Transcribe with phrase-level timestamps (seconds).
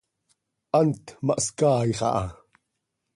[0.75, 2.23] Hant ma hscaaix aha.